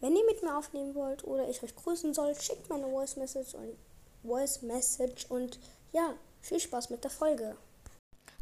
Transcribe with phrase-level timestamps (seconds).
[0.00, 3.16] Wenn ihr mit mir aufnehmen wollt oder ich euch grüßen soll, schickt mir eine Voice
[3.16, 3.76] Message und
[4.22, 5.60] Voice Message und
[5.92, 7.54] ja, viel Spaß mit der Folge.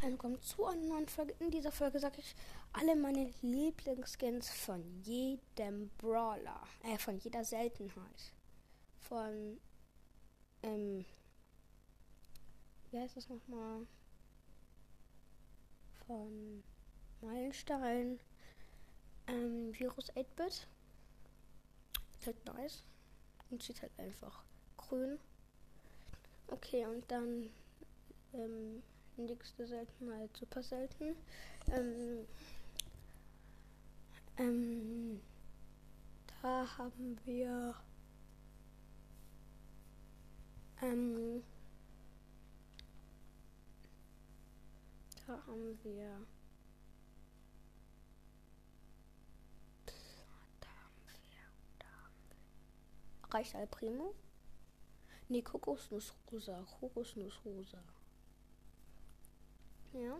[0.00, 1.32] Willkommen zu einer neuen Folge.
[1.38, 2.34] In dieser Folge sage ich
[2.72, 8.32] alle meine Lieblingsskins von jedem Brawler, äh, von jeder Seltenheit.
[8.98, 9.60] Von,
[10.64, 11.04] ähm,
[12.90, 13.86] wie heißt das nochmal?
[16.08, 16.64] Von
[17.20, 18.18] Meilenstein,
[19.28, 20.66] ähm, Virus 8-Bit.
[22.26, 22.82] Halt nice.
[23.50, 24.42] Und sieht halt einfach
[24.76, 25.18] grün.
[26.48, 27.50] Okay, und dann,
[28.32, 28.82] ähm,
[29.16, 31.16] nächste Seltenheit, super selten.
[31.70, 32.26] Ähm,
[34.38, 35.20] ähm,
[36.42, 37.74] da haben wir,
[40.82, 41.42] ähm,
[45.26, 46.26] da haben wir,
[49.86, 51.46] da haben wir,
[51.78, 54.14] da haben wir, reicht Al Primo?
[55.28, 56.64] Nee, Kokosnuss rosa.
[59.92, 60.18] Ja,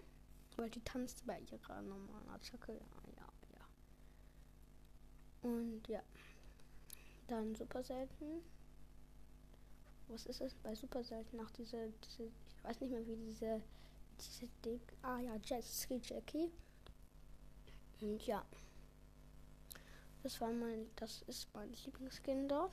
[0.56, 3.66] weil die tanzt bei ihrer normalen Attacke, ja, ja, ja.
[5.48, 6.02] Und ja,
[7.28, 8.42] dann super selten.
[10.08, 11.36] Was ist es bei super selten?
[11.36, 13.62] Nach diese, diese, ich weiß nicht mehr wie diese
[14.20, 14.80] diese Ding.
[15.02, 16.50] Ah ja, Jetski Jackie.
[18.00, 18.44] Und ja.
[20.22, 22.72] Das war mein, das ist mein Lieblingsskin dort.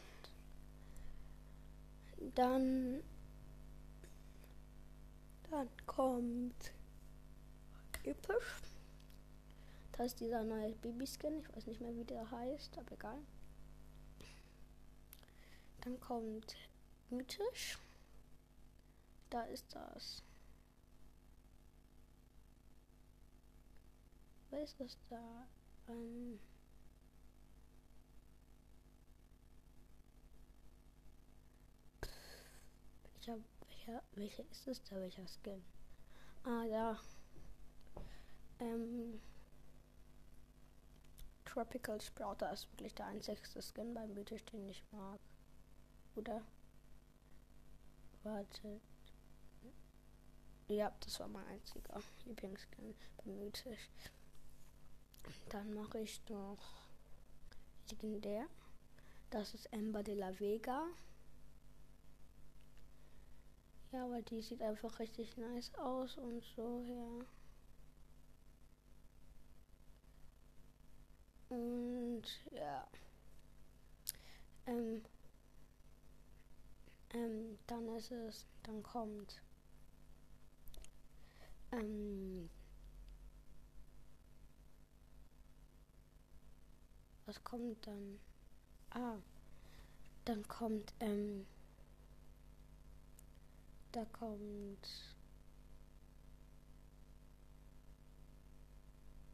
[2.35, 3.03] Dann,
[5.49, 6.73] dann kommt
[8.03, 8.61] episch.
[9.93, 11.39] Das ist dieser neue Babyskin.
[11.39, 13.19] Ich weiß nicht mehr, wie der heißt, aber egal.
[15.81, 16.55] Dann kommt
[17.09, 17.79] mythisch.
[19.29, 20.23] Da ist das
[24.51, 25.47] Was ist das da?
[25.87, 26.39] Ähm
[33.21, 34.95] welcher, welcher, welcher ist es da?
[34.95, 35.63] Welcher Skin?
[36.43, 36.99] Ah, da.
[38.59, 39.21] Ähm
[41.45, 45.19] Tropical Sprouter ist wirklich der einzigste Skin beim Mythisch, den ich mag.
[46.15, 46.41] Oder?
[48.23, 48.79] Warte.
[50.67, 53.89] Ja, das war mein einziger Lieblingsskin beim Mythisch.
[55.49, 56.87] Dann mache ich noch
[57.89, 58.47] legendär.
[59.29, 60.87] Das ist Ember de la Vega.
[63.91, 67.25] Ja, aber die sieht einfach richtig nice aus und so, ja.
[71.49, 72.87] Und ja.
[74.65, 75.03] Ähm,
[77.13, 79.41] ähm, dann ist es, dann kommt
[81.71, 82.49] ähm,
[87.25, 88.19] was kommt dann?
[88.91, 89.17] Ah,
[90.25, 91.45] dann kommt, ähm,
[93.91, 94.87] da kommt.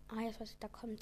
[0.10, 0.96] Ah, jetzt weiß ich, da kommt